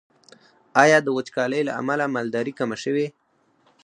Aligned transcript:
آیا 0.83 0.97
د 1.03 1.07
وچکالۍ 1.17 1.61
له 1.67 1.73
امله 1.81 2.05
مالداري 2.15 2.53
کمه 2.59 2.77
شوې؟ 2.83 3.07